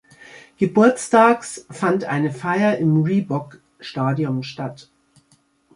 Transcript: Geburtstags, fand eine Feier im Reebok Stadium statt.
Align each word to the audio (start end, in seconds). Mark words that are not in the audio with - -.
Geburtstags, 0.57 1.67
fand 1.69 2.05
eine 2.05 2.31
Feier 2.31 2.75
im 2.79 3.03
Reebok 3.03 3.61
Stadium 3.79 4.41
statt. 4.41 4.89